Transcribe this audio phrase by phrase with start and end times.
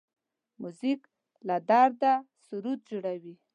[0.61, 1.01] موزیک
[1.47, 2.13] له درده
[2.45, 3.35] سرود جوړوي.